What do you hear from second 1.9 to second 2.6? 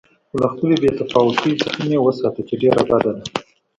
وساته چې